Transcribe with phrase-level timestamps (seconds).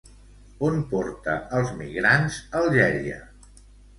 [0.67, 3.21] On porta els migrants, Algèria?